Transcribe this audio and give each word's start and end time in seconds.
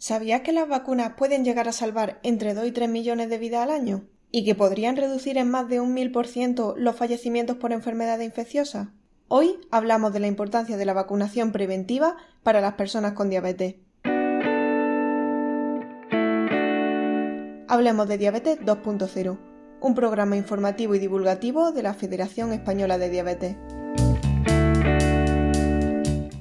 ¿Sabías 0.00 0.40
que 0.40 0.52
las 0.52 0.66
vacunas 0.66 1.12
pueden 1.18 1.44
llegar 1.44 1.68
a 1.68 1.72
salvar 1.72 2.20
entre 2.22 2.54
2 2.54 2.68
y 2.68 2.72
3 2.72 2.88
millones 2.88 3.28
de 3.28 3.36
vidas 3.36 3.64
al 3.64 3.70
año? 3.70 4.04
¿Y 4.30 4.46
que 4.46 4.54
podrían 4.54 4.96
reducir 4.96 5.36
en 5.36 5.50
más 5.50 5.68
de 5.68 5.78
un 5.78 5.92
mil 5.92 6.10
por 6.10 6.26
ciento 6.26 6.74
los 6.78 6.96
fallecimientos 6.96 7.58
por 7.58 7.70
enfermedades 7.70 8.24
infecciosas? 8.24 8.88
Hoy 9.28 9.58
hablamos 9.70 10.14
de 10.14 10.20
la 10.20 10.26
importancia 10.26 10.78
de 10.78 10.86
la 10.86 10.94
vacunación 10.94 11.52
preventiva 11.52 12.16
para 12.42 12.62
las 12.62 12.74
personas 12.74 13.12
con 13.12 13.28
diabetes. 13.28 13.74
Hablemos 17.68 18.08
de 18.08 18.16
Diabetes 18.16 18.58
2.0, 18.60 19.38
un 19.82 19.94
programa 19.94 20.34
informativo 20.34 20.94
y 20.94 20.98
divulgativo 20.98 21.72
de 21.72 21.82
la 21.82 21.92
Federación 21.92 22.54
Española 22.54 22.96
de 22.96 23.10
Diabetes. 23.10 23.56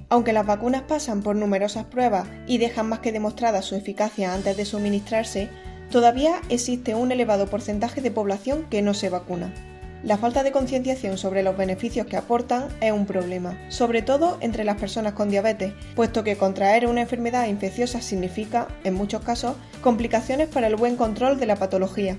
Aunque 0.10 0.34
las 0.34 0.46
vacunas 0.46 0.82
pasan 0.82 1.22
por 1.22 1.36
numerosas 1.36 1.86
pruebas 1.86 2.28
y 2.48 2.58
dejan 2.58 2.90
más 2.90 3.00
que 3.00 3.12
demostrada 3.12 3.62
su 3.62 3.76
eficacia 3.76 4.34
antes 4.34 4.58
de 4.58 4.66
suministrarse, 4.66 5.50
todavía 5.92 6.42
existe 6.50 6.96
un 6.96 7.12
elevado 7.12 7.46
porcentaje 7.48 8.02
de 8.02 8.10
población 8.10 8.66
que 8.70 8.82
no 8.82 8.96
se 8.96 9.10
vacuna. 9.10 9.54
La 10.02 10.18
falta 10.18 10.44
de 10.44 10.54
concienciación 10.54 11.18
sobre 11.18 11.44
los 11.44 11.58
beneficios 11.58 12.08
que 12.08 12.16
aportan 12.16 12.70
es 12.80 12.94
un 12.94 13.06
problema, 13.06 13.58
sobre 13.68 14.02
todo 14.02 14.38
entre 14.40 14.64
las 14.64 14.78
personas 14.78 15.14
con 15.14 15.30
diabetes, 15.30 15.74
puesto 15.94 16.24
que 16.24 16.38
contraer 16.38 16.88
una 16.88 17.02
enfermedad 17.02 17.48
infecciosa 17.48 18.02
significa, 18.02 18.70
en 18.86 18.94
muchos 18.94 19.22
casos, 19.24 19.58
complicaciones 19.82 20.48
para 20.48 20.68
el 20.68 20.78
buen 20.78 20.96
control 20.96 21.38
de 21.38 21.46
la 21.48 21.58
patología. 21.58 22.18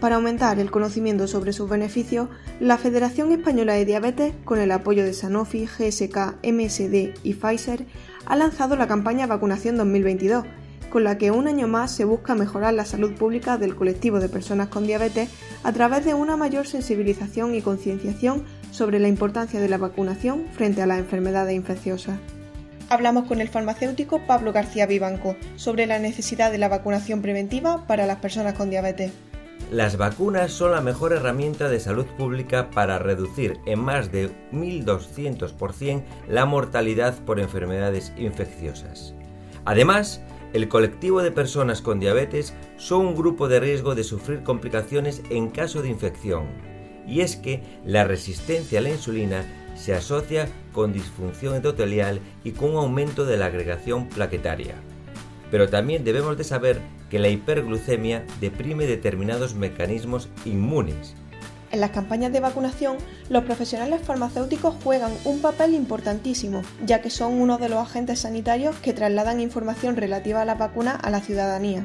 Para 0.00 0.16
aumentar 0.16 0.58
el 0.58 0.70
conocimiento 0.70 1.26
sobre 1.26 1.54
sus 1.54 1.68
beneficios, 1.68 2.28
la 2.60 2.78
Federación 2.78 3.32
Española 3.32 3.74
de 3.74 3.84
Diabetes, 3.84 4.32
con 4.44 4.60
el 4.60 4.70
apoyo 4.70 5.04
de 5.04 5.12
Sanofi, 5.12 5.66
GSK, 5.66 6.36
MSD 6.44 7.14
y 7.24 7.34
Pfizer, 7.34 7.84
ha 8.26 8.36
lanzado 8.36 8.76
la 8.76 8.86
campaña 8.86 9.26
Vacunación 9.26 9.76
2022, 9.76 10.44
con 10.88 11.02
la 11.02 11.18
que 11.18 11.32
un 11.32 11.48
año 11.48 11.66
más 11.66 11.90
se 11.90 12.04
busca 12.04 12.36
mejorar 12.36 12.72
la 12.74 12.84
salud 12.84 13.12
pública 13.14 13.58
del 13.58 13.74
colectivo 13.74 14.20
de 14.20 14.28
personas 14.28 14.68
con 14.68 14.86
diabetes 14.86 15.30
a 15.64 15.72
través 15.72 16.04
de 16.04 16.14
una 16.14 16.36
mayor 16.36 16.68
sensibilización 16.68 17.56
y 17.56 17.62
concienciación 17.62 18.44
sobre 18.70 19.00
la 19.00 19.08
importancia 19.08 19.60
de 19.60 19.68
la 19.68 19.78
vacunación 19.78 20.44
frente 20.52 20.80
a 20.80 20.86
las 20.86 21.00
enfermedades 21.00 21.56
infecciosas. 21.56 22.20
Hablamos 22.88 23.26
con 23.26 23.40
el 23.40 23.48
farmacéutico 23.48 24.20
Pablo 24.26 24.52
García 24.52 24.86
Vivanco 24.86 25.34
sobre 25.56 25.86
la 25.86 25.98
necesidad 25.98 26.52
de 26.52 26.58
la 26.58 26.68
vacunación 26.68 27.20
preventiva 27.20 27.86
para 27.88 28.06
las 28.06 28.18
personas 28.18 28.54
con 28.54 28.70
diabetes. 28.70 29.10
Las 29.70 29.96
vacunas 29.96 30.52
son 30.52 30.72
la 30.72 30.80
mejor 30.80 31.12
herramienta 31.12 31.68
de 31.68 31.80
salud 31.80 32.06
pública 32.18 32.70
para 32.70 32.98
reducir 32.98 33.58
en 33.66 33.80
más 33.80 34.12
de 34.12 34.30
1.200% 34.52 36.04
la 36.28 36.44
mortalidad 36.44 37.18
por 37.24 37.40
enfermedades 37.40 38.12
infecciosas. 38.16 39.14
Además, 39.64 40.20
el 40.52 40.68
colectivo 40.68 41.22
de 41.22 41.32
personas 41.32 41.80
con 41.82 41.98
diabetes 41.98 42.54
son 42.76 43.06
un 43.06 43.14
grupo 43.16 43.48
de 43.48 43.58
riesgo 43.58 43.94
de 43.94 44.04
sufrir 44.04 44.44
complicaciones 44.44 45.22
en 45.30 45.48
caso 45.48 45.82
de 45.82 45.88
infección. 45.88 46.44
Y 47.06 47.22
es 47.22 47.36
que 47.36 47.62
la 47.84 48.04
resistencia 48.04 48.78
a 48.78 48.82
la 48.82 48.90
insulina 48.90 49.44
se 49.74 49.94
asocia 49.94 50.48
con 50.72 50.92
disfunción 50.92 51.56
endotelial 51.56 52.20
y 52.44 52.52
con 52.52 52.70
un 52.70 52.76
aumento 52.76 53.24
de 53.24 53.36
la 53.36 53.46
agregación 53.46 54.08
plaquetaria. 54.08 54.74
Pero 55.50 55.68
también 55.68 56.04
debemos 56.04 56.36
de 56.36 56.44
saber 56.44 56.80
que 57.14 57.20
la 57.20 57.28
hiperglucemia 57.28 58.24
deprime 58.40 58.88
determinados 58.88 59.54
mecanismos 59.54 60.28
inmunes. 60.44 61.14
En 61.70 61.78
las 61.78 61.90
campañas 61.90 62.32
de 62.32 62.40
vacunación, 62.40 62.96
los 63.28 63.44
profesionales 63.44 64.00
farmacéuticos 64.02 64.74
juegan 64.82 65.12
un 65.24 65.40
papel 65.40 65.74
importantísimo, 65.74 66.62
ya 66.84 67.02
que 67.02 67.10
son 67.10 67.40
uno 67.40 67.58
de 67.58 67.68
los 67.68 67.78
agentes 67.78 68.18
sanitarios 68.18 68.74
que 68.80 68.92
trasladan 68.92 69.38
información 69.38 69.94
relativa 69.94 70.42
a 70.42 70.44
la 70.44 70.56
vacuna 70.56 70.90
a 70.90 71.08
la 71.10 71.20
ciudadanía. 71.20 71.84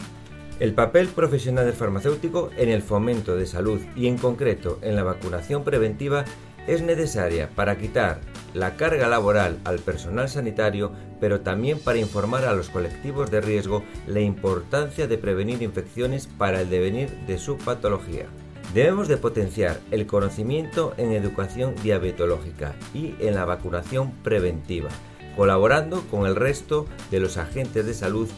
El 0.60 0.74
papel 0.74 1.08
profesional 1.10 1.66
del 1.66 1.76
farmacéutico 1.76 2.50
en 2.58 2.70
el 2.70 2.82
fomento 2.82 3.36
de 3.36 3.46
salud 3.46 3.80
y 3.96 4.08
en 4.08 4.18
concreto 4.18 4.80
en 4.82 4.96
la 4.96 5.04
vacunación 5.04 5.64
preventiva 5.64 6.26
es 6.70 6.84
necesaria 6.84 7.50
para 7.56 7.78
quitar 7.78 8.22
la 8.54 8.76
carga 8.76 9.08
laboral 9.08 9.60
al 9.64 9.80
personal 9.80 10.30
sanitario, 10.30 10.92
pero 11.20 11.42
también 11.42 11.80
para 11.80 11.98
informar 11.98 12.46
a 12.46 12.54
los 12.54 12.70
colectivos 12.70 13.32
de 13.32 13.42
riesgo 13.42 13.84
la 14.08 14.20
importancia 14.20 15.08
de 15.08 15.18
prevenir 15.18 15.64
infecciones 15.64 16.28
para 16.28 16.62
el 16.62 16.70
devenir 16.70 17.10
de 17.26 17.40
su 17.40 17.58
patología. 17.58 18.28
Debemos 18.74 19.08
de 19.08 19.18
potenciar 19.18 19.80
el 19.90 20.06
conocimiento 20.06 20.94
en 20.98 21.12
educación 21.12 21.74
diabetológica 21.82 22.76
y 22.94 23.16
en 23.20 23.34
la 23.34 23.46
vacunación 23.46 24.12
preventiva, 24.24 24.90
colaborando 25.36 26.02
con 26.12 26.28
el 26.28 26.36
resto 26.36 26.86
de 27.10 27.20
los 27.20 27.38
agentes 27.38 27.84
de 27.86 27.96
salud 27.96 28.30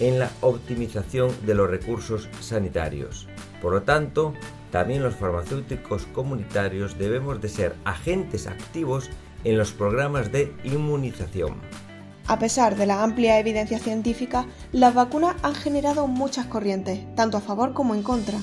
en 0.00 0.18
la 0.18 0.30
optimización 0.40 1.30
de 1.46 1.54
los 1.54 1.70
recursos 1.70 2.28
sanitarios. 2.40 3.28
Por 3.62 3.72
lo 3.72 3.82
tanto, 3.82 4.34
también 4.70 5.02
los 5.02 5.14
farmacéuticos 5.14 6.06
comunitarios 6.06 6.98
debemos 6.98 7.40
de 7.40 7.48
ser 7.48 7.74
agentes 7.84 8.46
activos 8.46 9.10
en 9.44 9.56
los 9.58 9.72
programas 9.72 10.32
de 10.32 10.52
inmunización. 10.64 11.54
A 12.28 12.40
pesar 12.40 12.74
de 12.74 12.86
la 12.86 13.04
amplia 13.04 13.38
evidencia 13.38 13.78
científica, 13.78 14.46
las 14.72 14.94
vacunas 14.94 15.36
han 15.42 15.54
generado 15.54 16.08
muchas 16.08 16.46
corrientes, 16.46 17.00
tanto 17.14 17.36
a 17.36 17.40
favor 17.40 17.72
como 17.72 17.94
en 17.94 18.02
contra, 18.02 18.38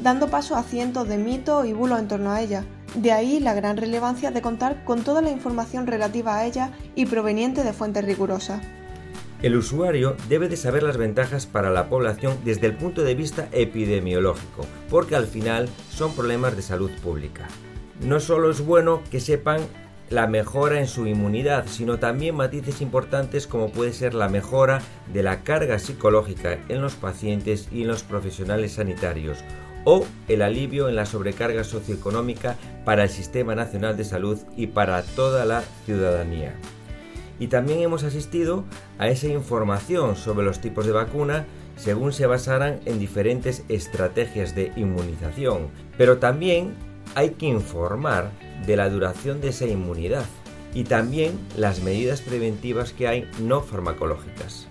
dando 0.00 0.28
paso 0.28 0.56
a 0.56 0.64
cientos 0.64 1.08
de 1.08 1.18
mitos 1.18 1.64
y 1.64 1.72
bulos 1.72 2.00
en 2.00 2.08
torno 2.08 2.32
a 2.32 2.42
ellas. 2.42 2.64
De 2.96 3.12
ahí 3.12 3.38
la 3.38 3.54
gran 3.54 3.76
relevancia 3.76 4.32
de 4.32 4.42
contar 4.42 4.84
con 4.84 5.04
toda 5.04 5.22
la 5.22 5.30
información 5.30 5.86
relativa 5.86 6.36
a 6.36 6.46
ellas 6.46 6.70
y 6.96 7.06
proveniente 7.06 7.62
de 7.62 7.72
fuentes 7.72 8.04
rigurosas. 8.04 8.60
El 9.40 9.56
usuario 9.56 10.16
debe 10.28 10.48
de 10.48 10.56
saber 10.56 10.82
las 10.82 10.96
ventajas 10.96 11.46
para 11.46 11.70
la 11.70 11.88
población 11.88 12.38
desde 12.44 12.66
el 12.66 12.76
punto 12.76 13.04
de 13.04 13.14
vista 13.14 13.48
epidemiológico, 13.52 14.66
porque 14.90 15.14
al 15.14 15.28
final 15.28 15.68
son 15.90 16.12
problemas 16.16 16.56
de 16.56 16.62
salud 16.62 16.90
pública. 17.04 17.46
No 18.00 18.18
solo 18.18 18.50
es 18.50 18.60
bueno 18.60 19.00
que 19.12 19.20
sepan 19.20 19.60
la 20.10 20.26
mejora 20.26 20.80
en 20.80 20.88
su 20.88 21.06
inmunidad, 21.06 21.66
sino 21.68 22.00
también 22.00 22.34
matices 22.34 22.80
importantes 22.80 23.46
como 23.46 23.70
puede 23.70 23.92
ser 23.92 24.12
la 24.12 24.28
mejora 24.28 24.82
de 25.12 25.22
la 25.22 25.44
carga 25.44 25.78
psicológica 25.78 26.58
en 26.68 26.82
los 26.82 26.94
pacientes 26.94 27.68
y 27.70 27.82
en 27.82 27.88
los 27.88 28.02
profesionales 28.02 28.72
sanitarios, 28.72 29.38
o 29.84 30.04
el 30.26 30.42
alivio 30.42 30.88
en 30.88 30.96
la 30.96 31.06
sobrecarga 31.06 31.62
socioeconómica 31.62 32.56
para 32.84 33.04
el 33.04 33.08
Sistema 33.08 33.54
Nacional 33.54 33.96
de 33.96 34.04
Salud 34.04 34.38
y 34.56 34.66
para 34.66 35.02
toda 35.02 35.44
la 35.44 35.62
ciudadanía 35.86 36.56
y 37.38 37.48
también 37.48 37.80
hemos 37.80 38.04
asistido 38.04 38.64
a 38.98 39.08
esa 39.08 39.28
información 39.28 40.16
sobre 40.16 40.44
los 40.44 40.60
tipos 40.60 40.86
de 40.86 40.92
vacuna 40.92 41.46
según 41.76 42.12
se 42.12 42.26
basaran 42.26 42.80
en 42.86 42.98
diferentes 42.98 43.62
estrategias 43.68 44.54
de 44.54 44.72
inmunización. 44.76 45.68
Pero 45.96 46.18
también 46.18 46.74
hay 47.14 47.30
que 47.30 47.46
informar 47.46 48.30
de 48.66 48.76
la 48.76 48.90
duración 48.90 49.40
de 49.40 49.48
esa 49.48 49.66
inmunidad 49.66 50.24
y 50.74 50.84
también 50.84 51.38
las 51.56 51.80
medidas 51.80 52.20
preventivas 52.20 52.92
que 52.92 53.08
hay 53.08 53.30
no 53.40 53.60
farmacológicas. 53.62 54.66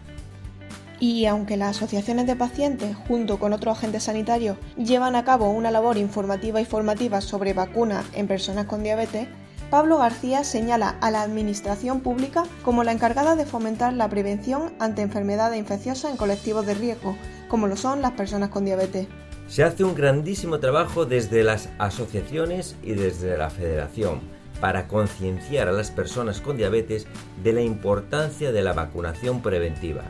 Y 0.99 1.25
aunque 1.25 1.57
las 1.57 1.77
asociaciones 1.77 2.25
de 2.25 2.35
pacientes, 2.35 2.95
junto 3.07 3.37
con 3.37 3.53
otros 3.53 3.77
agentes 3.77 4.03
sanitarios, 4.03 4.57
llevan 4.77 5.15
a 5.15 5.23
cabo 5.23 5.51
una 5.51 5.69
labor 5.69 5.97
informativa 5.97 6.59
y 6.59 6.65
formativa 6.65 7.21
sobre 7.21 7.53
vacunas 7.53 8.05
en 8.13 8.27
personas 8.27 8.65
con 8.65 8.83
diabetes, 8.83 9.27
Pablo 9.69 9.97
García 9.97 10.45
señala 10.45 10.95
a 11.01 11.11
la 11.11 11.21
Administración 11.21 11.99
Pública 11.99 12.43
como 12.63 12.85
la 12.85 12.93
encargada 12.93 13.35
de 13.35 13.45
fomentar 13.45 13.91
la 13.91 14.09
prevención 14.09 14.71
ante 14.79 15.01
enfermedades 15.01 15.59
infecciosas 15.59 16.11
en 16.11 16.17
colectivos 16.17 16.65
de 16.65 16.73
riesgo, 16.73 17.17
como 17.49 17.67
lo 17.67 17.75
son 17.75 18.01
las 18.01 18.11
personas 18.13 18.49
con 18.49 18.63
diabetes. 18.63 19.07
Se 19.49 19.63
hace 19.63 19.83
un 19.83 19.93
grandísimo 19.93 20.59
trabajo 20.59 21.05
desde 21.05 21.43
las 21.43 21.69
asociaciones 21.79 22.77
y 22.81 22.93
desde 22.93 23.37
la 23.37 23.49
Federación 23.49 24.21
para 24.61 24.87
concienciar 24.87 25.67
a 25.67 25.73
las 25.73 25.91
personas 25.91 26.39
con 26.39 26.55
diabetes 26.55 27.05
de 27.43 27.53
la 27.53 27.61
importancia 27.61 28.53
de 28.53 28.63
la 28.63 28.73
vacunación 28.73 29.41
preventiva, 29.41 30.03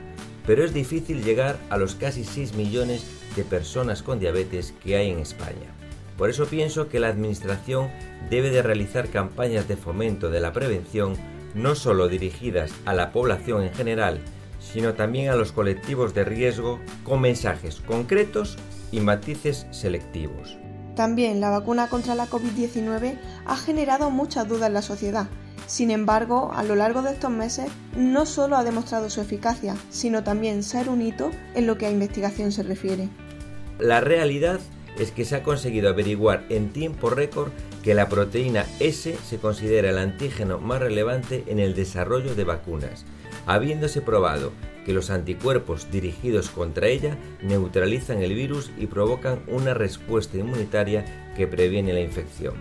pero 0.46 0.64
es 0.64 0.74
difícil 0.74 1.24
llegar 1.24 1.58
a 1.72 1.78
los 1.78 1.96
casi 1.96 2.24
6 2.24 2.54
millones 2.54 3.06
de 3.36 3.44
personas 3.44 4.04
con 4.04 4.20
diabetes 4.20 4.74
que 4.84 4.98
hay 4.98 5.10
en 5.10 5.20
España. 5.20 5.74
Por 6.18 6.30
eso 6.30 6.48
pienso 6.48 6.90
que 6.90 7.00
la 7.00 7.10
Administración 7.10 7.90
debe 8.30 8.50
de 8.50 8.64
realizar 8.64 9.10
campañas 9.10 9.68
de 9.68 9.78
fomento 9.78 10.30
de 10.30 10.40
la 10.40 10.52
prevención 10.52 11.16
no 11.54 11.76
solo 11.76 12.08
dirigidas 12.08 12.72
a 12.86 12.94
la 12.94 13.12
población 13.12 13.64
en 13.64 13.74
general, 13.74 14.20
sino 14.60 14.94
también 14.94 15.30
a 15.30 15.36
los 15.36 15.52
colectivos 15.52 16.14
de 16.14 16.24
riesgo 16.24 16.80
con 17.04 17.22
mensajes 17.22 17.82
concretos 17.82 18.58
y 18.92 19.00
matices 19.00 19.68
selectivos. 19.72 20.58
También 20.96 21.40
la 21.40 21.52
vacuna 21.52 21.90
contra 21.90 22.16
la 22.16 22.26
COVID-19 22.26 23.20
ha 23.46 23.56
generado 23.56 24.10
muchas 24.10 24.48
dudas 24.48 24.68
en 24.68 24.74
la 24.74 24.82
sociedad. 24.82 25.28
Sin 25.68 25.92
embargo, 25.92 26.52
a 26.56 26.64
lo 26.64 26.76
largo 26.76 27.02
de 27.02 27.12
estos 27.12 27.30
meses 27.30 27.68
no 27.96 28.26
solo 28.26 28.56
ha 28.56 28.64
demostrado 28.64 29.10
su 29.10 29.22
eficacia, 29.22 29.76
sino 29.90 30.24
también 30.24 30.64
ser 30.64 30.90
un 30.90 31.02
hito 31.02 31.30
en 31.54 31.68
lo 31.68 31.78
que 31.78 31.86
a 31.86 31.92
investigación 31.92 32.52
se 32.52 32.64
refiere. 32.64 33.10
La 33.78 34.02
realidad 34.02 34.60
es 35.00 35.12
que 35.12 35.26
se 35.26 35.36
ha 35.36 35.44
conseguido 35.44 35.90
averiguar 35.90 36.46
en 36.50 36.70
tiempo 36.70 37.10
récord 37.10 37.52
que 37.84 37.94
la 37.94 38.10
proteína 38.10 38.66
S 38.80 39.16
se 39.24 39.38
considera 39.38 39.90
el 39.90 39.98
antígeno 39.98 40.60
más 40.60 40.80
relevante 40.80 41.44
en 41.48 41.60
el 41.60 41.76
desarrollo 41.76 42.36
de 42.36 42.44
vacunas, 42.44 43.06
habiéndose 43.46 44.02
probado 44.02 44.52
que 44.86 44.94
los 44.94 45.10
anticuerpos 45.10 45.92
dirigidos 45.92 46.50
contra 46.50 46.88
ella 46.88 47.18
neutralizan 47.42 48.22
el 48.22 48.34
virus 48.34 48.72
y 48.78 48.88
provocan 48.88 49.42
una 49.48 49.74
respuesta 49.74 50.38
inmunitaria 50.38 51.34
que 51.36 51.48
previene 51.48 51.94
la 51.94 52.02
infección. 52.02 52.56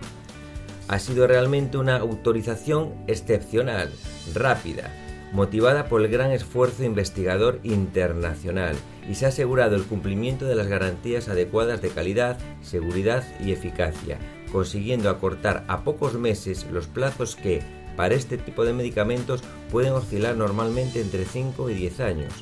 Ha 0.87 0.99
sido 0.99 1.27
realmente 1.27 1.77
una 1.77 1.97
autorización 1.97 2.93
excepcional, 3.07 3.91
rápida, 4.33 4.93
motivada 5.31 5.87
por 5.89 6.01
el 6.01 6.11
gran 6.11 6.31
esfuerzo 6.31 6.83
investigador 6.83 7.59
internacional 7.63 8.75
y 9.09 9.15
se 9.15 9.25
ha 9.25 9.29
asegurado 9.29 9.75
el 9.75 9.83
cumplimiento 9.83 10.45
de 10.45 10.55
las 10.55 10.67
garantías 10.67 11.29
adecuadas 11.29 11.81
de 11.81 11.89
calidad, 11.89 12.37
seguridad 12.61 13.23
y 13.39 13.51
eficacia, 13.51 14.17
consiguiendo 14.51 15.09
acortar 15.09 15.65
a 15.67 15.83
pocos 15.83 16.13
meses 16.15 16.65
los 16.71 16.87
plazos 16.87 17.35
que, 17.35 17.61
para 17.95 18.15
este 18.15 18.37
tipo 18.37 18.65
de 18.65 18.73
medicamentos, 18.73 19.43
pueden 19.71 19.93
oscilar 19.93 20.35
normalmente 20.35 21.01
entre 21.01 21.25
5 21.25 21.69
y 21.69 21.73
10 21.73 21.99
años. 21.99 22.33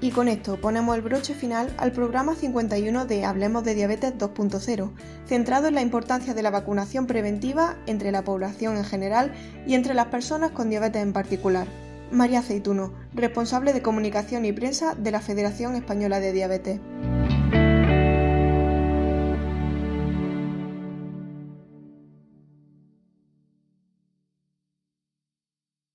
Y 0.00 0.10
con 0.10 0.28
esto 0.28 0.60
ponemos 0.60 0.96
el 0.96 1.02
broche 1.02 1.32
final 1.32 1.72
al 1.78 1.92
programa 1.92 2.34
51 2.34 3.06
de 3.06 3.24
Hablemos 3.24 3.64
de 3.64 3.74
Diabetes 3.74 4.12
2.0, 4.18 4.90
centrado 5.26 5.68
en 5.68 5.74
la 5.74 5.80
importancia 5.80 6.34
de 6.34 6.42
la 6.42 6.50
vacunación 6.50 7.06
preventiva 7.06 7.76
entre 7.86 8.12
la 8.12 8.22
población 8.22 8.76
en 8.76 8.84
general 8.84 9.32
y 9.66 9.74
entre 9.74 9.94
las 9.94 10.08
personas 10.08 10.50
con 10.50 10.68
diabetes 10.68 11.02
en 11.02 11.14
particular. 11.14 11.66
María 12.14 12.40
Aceituno, 12.40 12.92
responsable 13.12 13.72
de 13.72 13.82
comunicación 13.82 14.44
y 14.44 14.52
prensa 14.52 14.94
de 14.94 15.10
la 15.10 15.20
Federación 15.20 15.74
Española 15.74 16.20
de 16.20 16.32
Diabetes. 16.32 16.80